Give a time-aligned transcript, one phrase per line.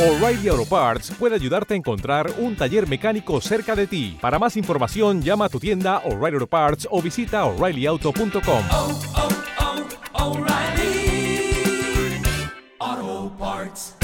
[0.00, 4.16] O'Reilly Auto Parts puede ayudarte a encontrar un taller mecánico cerca de ti.
[4.18, 8.64] Para más información, llama a tu tienda O'Reilly Auto Parts o visita oreillyauto.com.
[8.70, 9.00] oh,
[12.82, 13.96] oh, Parts.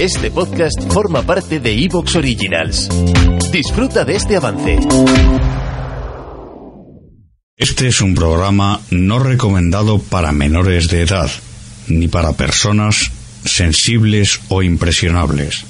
[0.00, 2.88] Este podcast forma parte de Evox Originals.
[3.52, 4.78] Disfruta de este avance.
[7.54, 11.30] Este es un programa no recomendado para menores de edad,
[11.88, 13.12] ni para personas
[13.44, 15.64] sensibles o impresionables.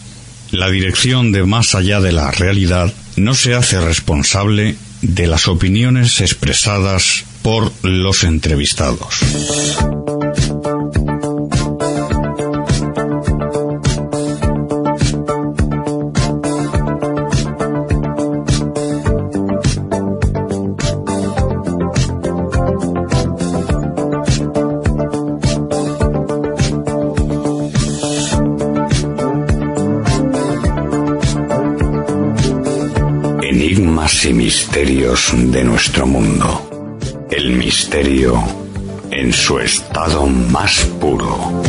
[0.51, 6.21] La dirección de Más allá de la realidad no se hace responsable de las opiniones
[6.21, 9.21] expresadas por los entrevistados.
[34.25, 36.69] Y misterios de nuestro mundo.
[37.31, 38.41] El misterio
[39.11, 41.63] en su estado más puro.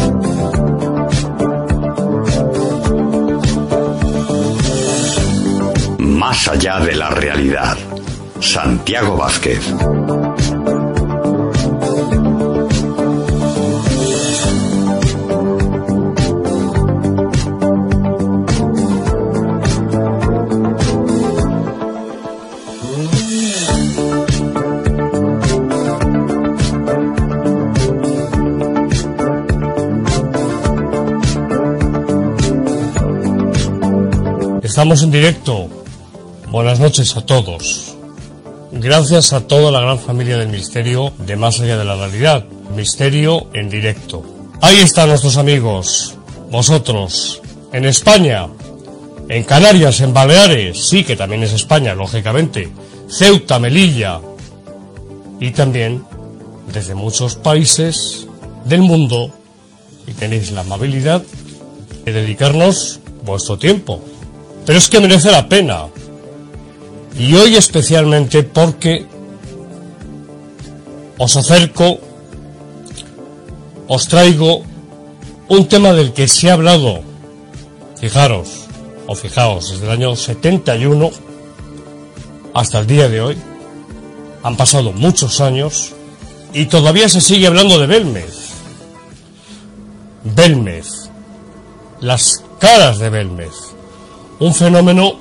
[6.00, 7.78] Más allá de la realidad.
[8.40, 9.62] Santiago Vázquez.
[34.84, 35.70] Estamos en directo.
[36.50, 37.96] Buenas noches a todos.
[38.74, 42.44] Gracias a toda la gran familia del misterio de Más allá de la realidad.
[42.76, 44.26] Misterio en directo.
[44.60, 46.18] Ahí están nuestros amigos.
[46.52, 47.42] Vosotros.
[47.72, 48.50] En España.
[49.30, 50.86] En Canarias, en Baleares.
[50.86, 52.70] Sí, que también es España, lógicamente.
[53.08, 54.20] Ceuta, Melilla.
[55.40, 56.04] Y también
[56.74, 58.28] desde muchos países
[58.66, 59.32] del mundo.
[60.08, 61.24] Y tenéis la amabilidad
[62.04, 64.02] de dedicarnos vuestro tiempo.
[64.66, 65.88] Pero es que merece la pena.
[67.18, 69.06] Y hoy especialmente porque
[71.18, 72.00] os acerco,
[73.88, 74.64] os traigo
[75.50, 77.02] un tema del que se ha hablado,
[78.00, 78.66] fijaros,
[79.06, 81.12] o fijaos, desde el año 71
[82.54, 83.38] hasta el día de hoy.
[84.42, 85.92] Han pasado muchos años
[86.54, 88.50] y todavía se sigue hablando de Belmez.
[90.24, 91.10] Belmez.
[92.00, 93.73] Las caras de Belmez
[94.44, 95.14] un fenómeno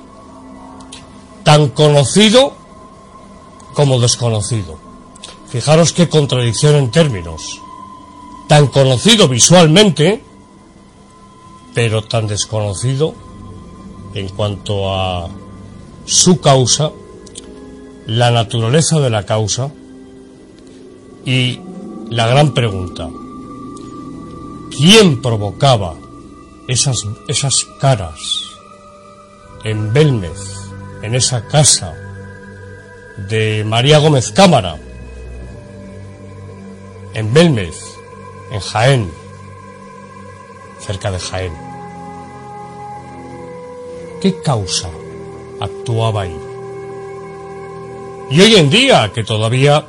[1.45, 2.55] tan conocido
[3.73, 4.77] como desconocido.
[5.49, 7.61] Fijaros qué contradicción en términos.
[8.49, 10.25] Tan conocido visualmente,
[11.73, 13.15] pero tan desconocido
[14.15, 15.29] en cuanto a
[16.05, 16.91] su causa,
[18.07, 19.71] la naturaleza de la causa
[21.25, 21.61] y
[22.11, 23.09] la gran pregunta,
[24.77, 25.95] ¿quién provocaba
[26.67, 28.52] esas, esas caras?
[29.65, 30.71] En Belmez,
[31.03, 31.95] en esa casa
[33.29, 34.77] de María Gómez Cámara,
[37.15, 37.77] en Belmez,
[38.51, 39.13] en Jaén,
[40.81, 41.53] cerca de Jaén.
[44.21, 44.89] ¿Qué causa
[45.61, 46.37] actuaba ahí?
[48.31, 49.85] Y hoy en día, que todavía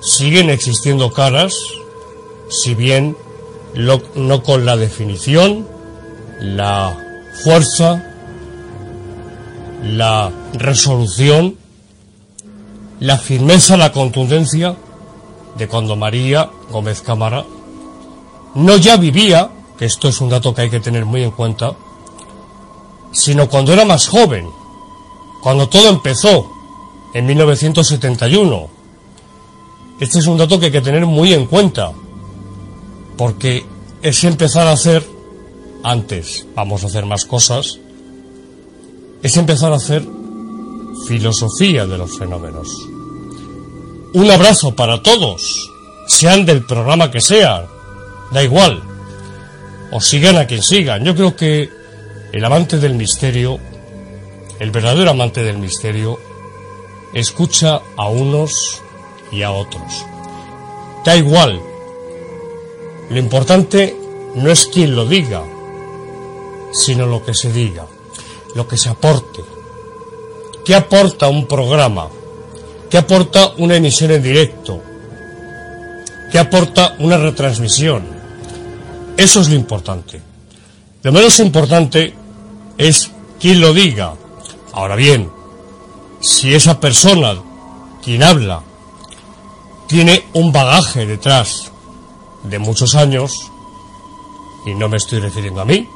[0.00, 1.56] siguen existiendo caras,
[2.48, 3.16] si bien
[4.14, 5.66] no con la definición,
[6.40, 6.96] la
[7.42, 8.05] fuerza,
[9.86, 11.56] la resolución,
[13.00, 14.76] la firmeza, la contundencia
[15.56, 17.44] de cuando María Gómez Cámara
[18.54, 21.74] no ya vivía, que esto es un dato que hay que tener muy en cuenta,
[23.12, 24.48] sino cuando era más joven,
[25.42, 26.50] cuando todo empezó
[27.14, 28.68] en 1971.
[30.00, 31.92] Este es un dato que hay que tener muy en cuenta,
[33.16, 33.64] porque
[34.02, 35.06] es empezar a hacer,
[35.82, 37.78] antes vamos a hacer más cosas,
[39.26, 40.06] es empezar a hacer
[41.08, 42.68] filosofía de los fenómenos.
[44.14, 45.68] Un abrazo para todos,
[46.06, 47.66] sean del programa que sean,
[48.30, 48.80] da igual,
[49.90, 51.04] o sigan a quien sigan.
[51.04, 51.68] Yo creo que
[52.32, 53.58] el amante del misterio,
[54.60, 56.20] el verdadero amante del misterio,
[57.12, 58.80] escucha a unos
[59.32, 60.04] y a otros.
[61.04, 61.60] Da igual,
[63.10, 63.96] lo importante
[64.36, 65.42] no es quien lo diga,
[66.72, 67.86] sino lo que se diga
[68.56, 69.44] lo que se aporte.
[70.64, 72.08] ¿Qué aporta un programa?
[72.90, 74.82] ¿Qué aporta una emisión en directo?
[76.32, 78.04] ¿Qué aporta una retransmisión?
[79.16, 80.20] Eso es lo importante.
[81.02, 82.14] Lo menos importante
[82.78, 84.14] es quien lo diga.
[84.72, 85.30] Ahora bien,
[86.20, 87.34] si esa persona,
[88.02, 88.62] quien habla,
[89.86, 91.70] tiene un bagaje detrás
[92.42, 93.32] de muchos años,
[94.64, 95.86] y no me estoy refiriendo a mí,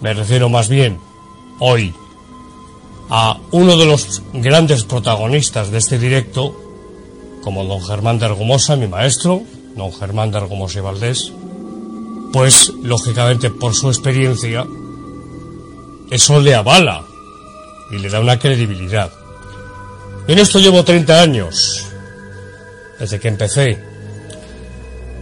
[0.00, 1.09] me refiero más bien
[1.60, 1.94] hoy
[3.10, 6.54] a uno de los grandes protagonistas de este directo,
[7.42, 9.42] como don Germán de Argumosa, mi maestro,
[9.74, 11.32] don Germán de Argumosa y Valdés,
[12.32, 14.66] pues lógicamente por su experiencia
[16.10, 17.04] eso le avala
[17.90, 19.12] y le da una credibilidad.
[20.28, 21.86] En esto llevo 30 años,
[22.98, 23.82] desde que empecé,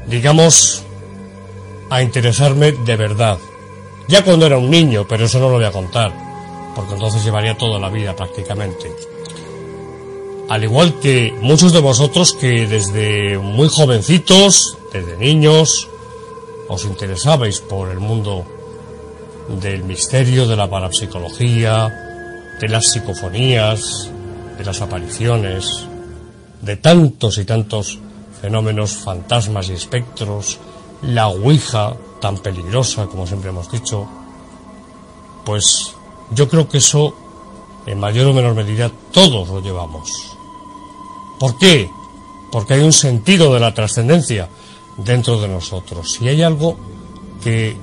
[0.07, 0.83] digamos,
[1.89, 3.39] a interesarme de verdad.
[4.09, 6.28] Ya cuando era un niño, pero eso no lo voy a contar,
[6.79, 8.95] porque entonces llevaría toda la vida prácticamente.
[10.49, 15.89] Al igual que muchos de vosotros que desde muy jovencitos, desde niños,
[16.69, 18.45] os interesabais por el mundo
[19.61, 21.89] del misterio, de la parapsicología,
[22.61, 24.09] de las psicofonías,
[24.57, 25.85] de las apariciones,
[26.63, 27.99] de tantos y tantos
[28.41, 30.61] fenómenos, fantasmas y espectros,
[31.03, 34.07] la Ouija, tan peligrosa como siempre hemos dicho,
[35.45, 35.98] pues
[36.31, 37.15] yo creo que eso,
[37.87, 40.11] en mayor o menor medida, todos lo llevamos.
[41.39, 41.91] ¿Por qué?
[42.51, 44.49] Porque hay un sentido de la trascendencia
[44.97, 46.19] dentro de nosotros.
[46.21, 46.77] Y hay algo
[47.43, 47.77] que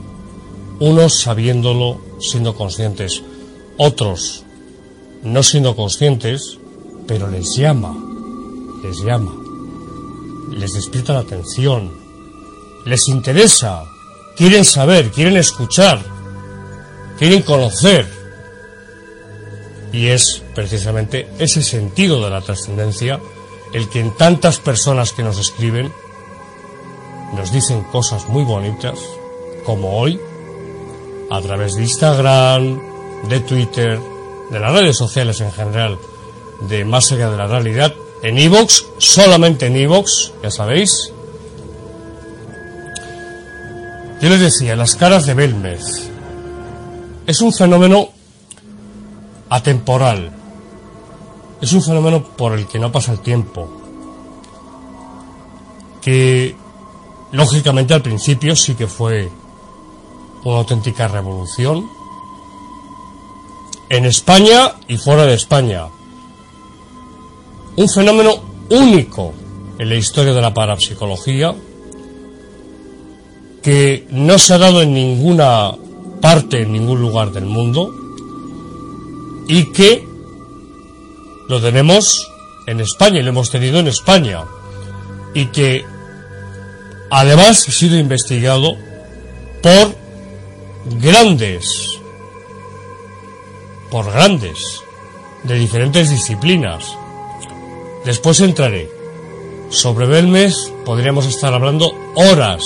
[0.80, 3.24] unos sabiéndolo, siendo conscientes,
[3.78, 4.46] otros
[5.26, 6.60] no siendo conscientes,
[7.08, 7.96] pero les llama,
[8.84, 9.34] les llama,
[10.52, 11.92] les despierta la atención,
[12.86, 13.84] les interesa,
[14.38, 16.00] quieren saber, quieren escuchar,
[17.18, 18.15] quieren conocer.
[19.96, 23.18] Y es precisamente ese sentido de la trascendencia
[23.72, 25.90] el que en tantas personas que nos escriben
[27.34, 29.00] nos dicen cosas muy bonitas,
[29.66, 30.20] como hoy,
[31.32, 32.82] a través de Instagram,
[33.30, 33.98] de Twitter,
[34.52, 35.98] de las redes sociales en general,
[36.68, 41.14] de Más allá de la realidad, en Evox, solamente en Evox, ya sabéis.
[44.22, 46.10] Yo les decía, las caras de Belmez
[47.28, 48.10] es un fenómeno
[49.56, 50.32] atemporal,
[51.62, 53.70] es un fenómeno por el que no pasa el tiempo,
[56.02, 56.56] que
[57.32, 59.32] lógicamente al principio sí que fue
[60.44, 61.88] una auténtica revolución
[63.90, 65.88] en España y fuera de España.
[67.78, 68.36] Un fenómeno
[68.70, 69.34] único
[69.80, 71.56] en la historia de la parapsicología
[73.64, 75.74] que no se ha dado en ninguna
[76.22, 78.05] parte, en ningún lugar del mundo
[79.48, 80.08] y que
[81.48, 82.32] lo tenemos
[82.68, 84.44] en España y lo hemos tenido en España
[85.34, 85.86] y que
[87.12, 88.76] además ha sido investigado
[89.62, 89.96] por
[91.00, 92.00] grandes,
[93.92, 94.82] por grandes,
[95.44, 96.98] de diferentes disciplinas.
[98.04, 98.90] Después entraré.
[99.70, 102.64] Sobre Belmes podríamos estar hablando horas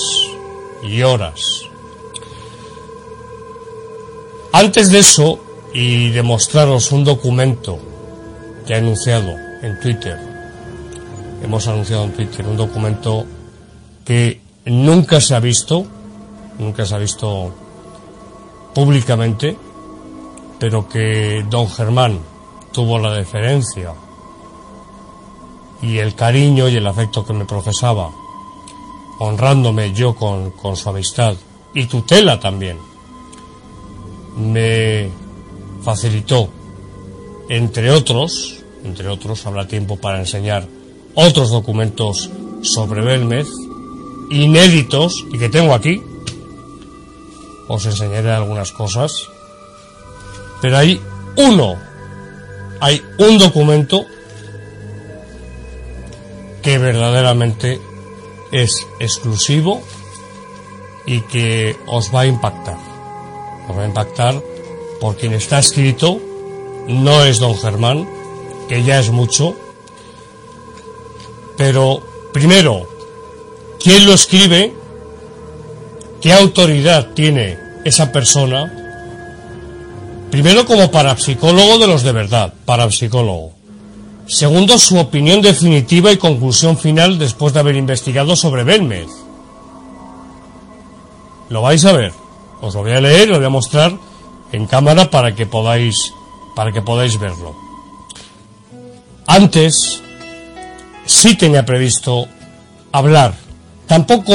[0.84, 1.64] y horas.
[4.52, 5.40] Antes de eso,
[5.74, 7.80] y demostraros un documento
[8.66, 10.18] que he anunciado en Twitter,
[11.44, 13.26] hemos anunciado en Twitter un documento
[14.06, 15.86] que nunca se ha visto,
[16.58, 17.52] nunca se ha visto
[18.74, 19.58] públicamente,
[20.60, 22.20] pero que don Germán
[22.72, 23.94] tuvo la deferencia
[25.82, 28.10] y el cariño y el afecto que me profesaba,
[29.20, 31.36] honrándome yo con, con su amistad
[31.74, 32.78] y tutela también,
[34.38, 35.10] me
[35.84, 36.50] facilitó,
[37.50, 40.68] entre otros, entre otros, habrá tiempo para enseñar
[41.16, 42.30] otros documentos
[42.62, 43.48] sobre Belmez,
[44.30, 46.02] inéditos y que tengo aquí,
[47.68, 49.30] os enseñaré algunas cosas,
[50.62, 51.02] pero hay
[51.38, 51.76] uno,
[52.80, 54.06] hay un documento
[56.62, 57.80] que verdaderamente
[58.52, 59.82] es exclusivo
[61.06, 62.78] y que os va a impactar.
[63.68, 64.42] Os va a impactar
[65.00, 66.20] por quien está escrito,
[66.88, 68.08] no es don Germán,
[68.68, 69.56] que ya es mucho,
[71.58, 72.02] pero
[72.34, 72.88] primero,
[73.80, 74.74] ¿quién lo escribe?
[76.22, 78.76] ¿Qué autoridad tiene esa persona?
[80.32, 83.54] Primero como parapsicólogo de los de verdad, parapsicólogo.
[84.28, 89.08] Segundo, su opinión definitiva y conclusión final después de haber investigado sobre Belmez.
[91.50, 92.14] Lo vais a ver.
[92.62, 94.09] Os lo voy a leer lo voy a mostrar
[94.52, 96.14] en cámara para que podáis
[96.56, 97.56] para que podáis verlo.
[99.28, 100.02] Antes
[101.06, 102.28] sí tenía previsto
[102.92, 103.34] hablar.
[103.88, 104.34] Tampoco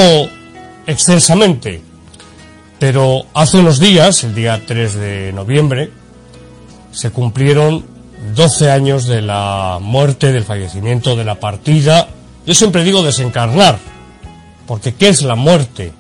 [0.87, 1.83] extensamente.
[2.79, 5.91] Pero hace unos días, el día 3 de noviembre,
[6.93, 7.85] se cumplieron
[8.35, 12.09] 12 años de la muerte, del fallecimiento, de la partida.
[12.47, 13.79] Yo siempre digo desencarnar,
[14.67, 15.93] porque ¿qué es la muerte?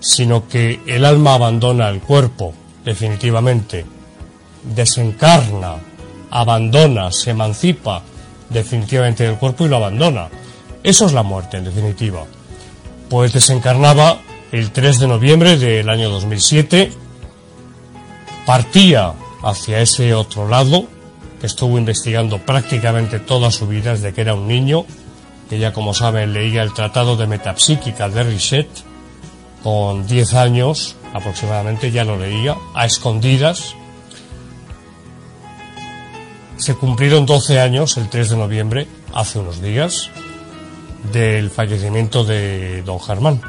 [0.00, 2.54] Sino que el alma abandona el cuerpo,
[2.86, 3.84] definitivamente.
[4.62, 5.74] Desencarna,
[6.30, 8.02] abandona, se emancipa
[8.48, 10.28] definitivamente del cuerpo y lo abandona.
[10.82, 12.24] Eso es la muerte, en definitiva.
[13.10, 14.20] Pues desencarnaba
[14.52, 16.92] el 3 de noviembre del año 2007,
[18.46, 19.12] partía
[19.42, 20.86] hacia ese otro lado,
[21.40, 24.86] que estuvo investigando prácticamente toda su vida desde que era un niño,
[25.50, 28.68] que ya como saben leía el Tratado de Metapsíquica de Richet,
[29.62, 33.74] con 10 años aproximadamente ya lo leía, a escondidas.
[36.56, 40.10] Se cumplieron 12 años el 3 de noviembre, hace unos días,
[41.12, 43.40] del fallecimiento de don Germán.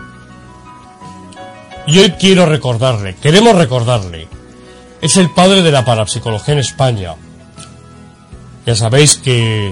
[1.87, 4.27] Y hoy quiero recordarle, queremos recordarle,
[5.01, 7.15] es el padre de la parapsicología en España.
[8.65, 9.71] Ya sabéis que,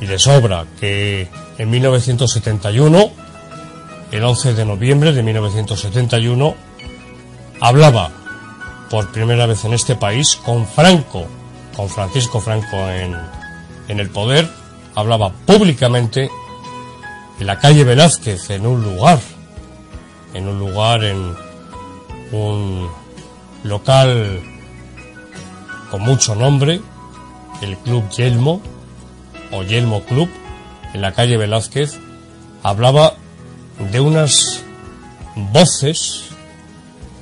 [0.00, 3.10] y de sobra, que en 1971,
[4.12, 6.54] el 11 de noviembre de 1971,
[7.60, 8.10] hablaba
[8.90, 11.26] por primera vez en este país con Franco,
[11.76, 13.16] con Francisco Franco en,
[13.88, 14.48] en el poder,
[14.94, 16.30] hablaba públicamente
[17.38, 19.18] en la calle Velázquez, en un lugar,
[20.34, 21.34] en un lugar, en
[22.32, 22.88] un
[23.62, 24.40] local
[25.90, 26.80] con mucho nombre,
[27.62, 28.60] el Club Yelmo
[29.52, 30.28] o Yelmo Club,
[30.94, 31.98] en la calle Velázquez,
[32.62, 33.14] hablaba
[33.92, 34.62] de unas
[35.36, 36.25] voces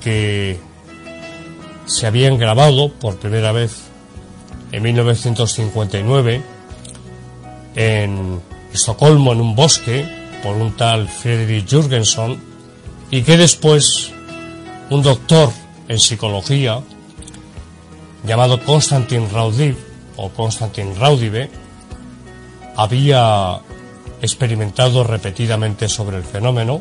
[0.05, 0.61] que
[1.87, 3.85] se habían grabado por primera vez
[4.71, 6.43] en 1959
[7.75, 8.41] en
[8.73, 10.07] Estocolmo, en un bosque,
[10.43, 12.39] por un tal Friedrich Jürgenson,
[13.11, 14.13] y que después
[14.91, 15.51] un doctor
[15.89, 16.81] en psicología
[18.27, 19.77] llamado Konstantin Raudiv
[20.17, 21.51] o Konstantin Raudive
[22.77, 23.61] había
[24.21, 26.81] experimentado repetidamente sobre el fenómeno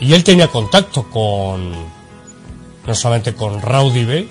[0.00, 1.72] y él tenía contacto con
[2.86, 4.28] no solamente con Raudive,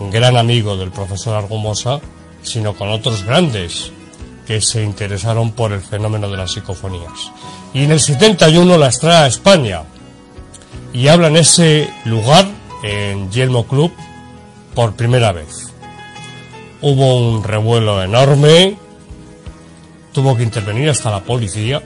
[0.00, 2.00] un gran amigo del profesor Argumosa,
[2.42, 3.92] sino con otros grandes
[4.46, 7.32] que se interesaron por el fenómeno de las psicofonías.
[7.72, 9.82] Y en el 71 las trae a España
[10.92, 12.46] y habla en ese lugar
[12.82, 13.92] en Yelmo Club
[14.74, 15.72] por primera vez.
[16.82, 18.76] Hubo un revuelo enorme,
[20.12, 21.82] tuvo que intervenir hasta la policía,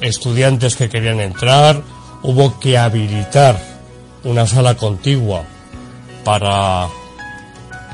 [0.00, 1.82] estudiantes que querían entrar,
[2.22, 3.75] hubo que habilitar
[4.24, 5.44] una sala contigua
[6.24, 6.88] para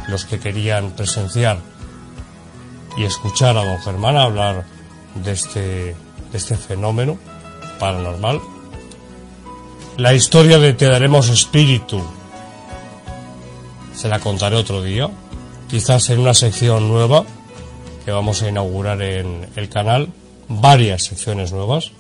[0.09, 1.59] los que querían presenciar
[2.97, 4.64] y escuchar a don Germán hablar
[5.14, 7.19] de este, de este fenómeno
[7.79, 8.41] paranormal.
[9.97, 12.02] La historia de Te daremos espíritu
[13.95, 15.09] se la contaré otro día,
[15.69, 17.25] quizás en una sección nueva
[18.05, 20.09] que vamos a inaugurar en el canal,
[20.49, 21.93] varias secciones nuevas.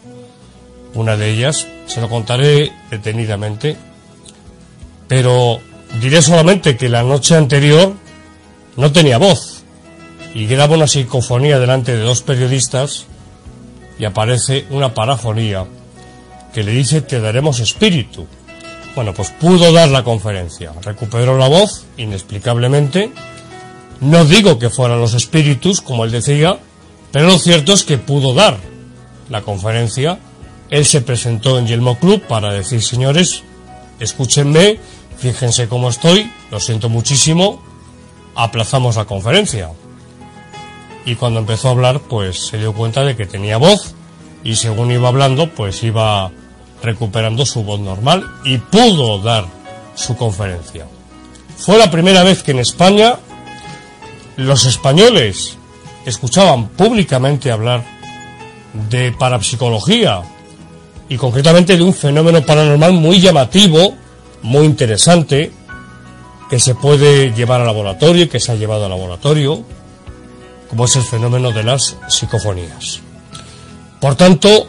[0.94, 3.76] Una de ellas se lo contaré detenidamente,
[5.12, 5.60] pero
[6.00, 7.92] diré solamente que la noche anterior
[8.78, 9.62] no tenía voz
[10.34, 13.04] y graba una psicofonía delante de dos periodistas
[13.98, 15.66] y aparece una parafonía
[16.54, 18.26] que le dice te daremos espíritu.
[18.94, 23.12] Bueno, pues pudo dar la conferencia, recuperó la voz inexplicablemente.
[24.00, 26.58] No digo que fueran los espíritus, como él decía,
[27.10, 28.56] pero lo cierto es que pudo dar
[29.28, 30.18] la conferencia.
[30.70, 33.42] Él se presentó en Yelmo Club para decir, señores,
[34.00, 34.78] escúchenme,
[35.22, 37.62] fíjense cómo estoy, lo siento muchísimo,
[38.34, 39.70] aplazamos la conferencia.
[41.04, 43.94] Y cuando empezó a hablar, pues se dio cuenta de que tenía voz
[44.42, 46.32] y según iba hablando, pues iba
[46.82, 49.44] recuperando su voz normal y pudo dar
[49.94, 50.86] su conferencia.
[51.56, 53.16] Fue la primera vez que en España
[54.36, 55.56] los españoles
[56.04, 57.84] escuchaban públicamente hablar
[58.90, 60.22] de parapsicología
[61.08, 64.01] y concretamente de un fenómeno paranormal muy llamativo,
[64.42, 65.52] muy interesante,
[66.50, 69.64] que se puede llevar al laboratorio y que se ha llevado al laboratorio,
[70.68, 73.00] como es el fenómeno de las psicofonías.
[74.00, 74.66] Por tanto,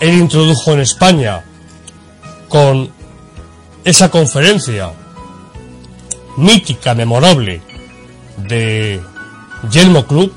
[0.00, 1.44] él introdujo en España
[2.48, 2.90] con
[3.84, 4.92] esa conferencia
[6.36, 7.60] mítica, memorable
[8.36, 9.00] de
[9.70, 10.32] Yelmo Club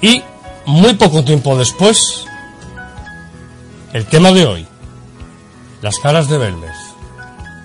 [0.00, 0.22] y
[0.66, 2.24] muy poco tiempo después
[3.92, 4.66] el tema de hoy,
[5.82, 6.76] las caras de Belmez,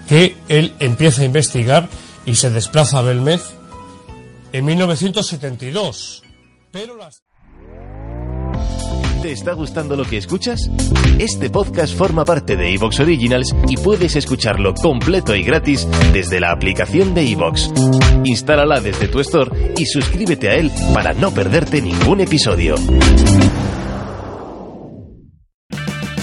[0.08, 1.90] que él empieza a investigar
[2.26, 3.42] y se desplaza a Belmez
[4.52, 6.24] en 1972,
[6.72, 7.26] pero las
[9.26, 10.70] ¿Te está gustando lo que escuchas?
[11.18, 16.52] Este podcast forma parte de Evox Originals y puedes escucharlo completo y gratis desde la
[16.52, 17.72] aplicación de Evox.
[18.24, 22.76] Instálala desde tu store y suscríbete a él para no perderte ningún episodio.